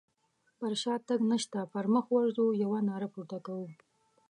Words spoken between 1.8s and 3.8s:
مخ ورځو يوه ناره پورته کوو.